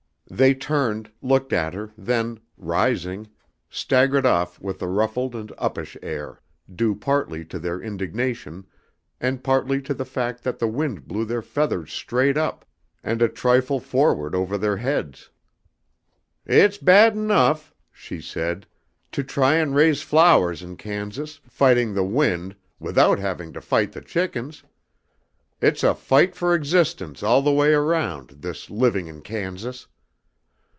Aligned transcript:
They 0.33 0.53
turned, 0.53 1.11
looked 1.21 1.51
at 1.51 1.73
her, 1.73 1.91
then, 1.97 2.39
rising, 2.55 3.27
staggered 3.69 4.25
off 4.25 4.61
with 4.61 4.81
a 4.81 4.87
ruffled 4.87 5.35
and 5.35 5.51
uppish 5.57 5.97
air, 6.01 6.39
due 6.73 6.95
partly 6.95 7.43
to 7.43 7.59
their 7.59 7.81
indignation 7.81 8.65
and 9.19 9.43
partly 9.43 9.81
to 9.81 9.93
the 9.93 10.05
fact 10.05 10.41
that 10.45 10.57
the 10.57 10.69
wind 10.69 11.05
blew 11.05 11.25
their 11.25 11.41
feathers 11.41 11.91
straight 11.91 12.37
up, 12.37 12.63
and 13.03 13.21
a 13.21 13.27
trifle 13.27 13.81
forward 13.81 14.33
over 14.33 14.57
their 14.57 14.77
heads. 14.77 15.29
"It's 16.45 16.77
bad 16.77 17.11
enough," 17.13 17.73
she 17.91 18.21
said, 18.21 18.65
"to 19.11 19.25
try 19.25 19.55
and 19.55 19.75
raise 19.75 20.01
flowers 20.01 20.63
in 20.63 20.77
Kansas, 20.77 21.41
fighting 21.49 21.93
the 21.93 22.05
wind, 22.05 22.55
without 22.79 23.19
having 23.19 23.51
to 23.51 23.59
fight 23.59 23.91
the 23.91 23.99
chickens. 23.99 24.63
It's 25.59 25.83
a 25.83 25.93
fight 25.93 26.37
for 26.37 26.55
existence 26.55 27.21
all 27.21 27.41
the 27.41 27.51
way 27.51 27.73
round, 27.73 28.29
this 28.39 28.69
living 28.69 29.07
in 29.07 29.21
Kansas." 29.23 29.87